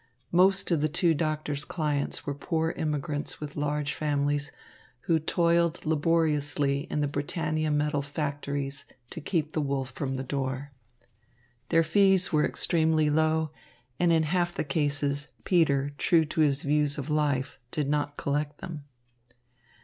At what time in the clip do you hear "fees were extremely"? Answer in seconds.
11.83-13.11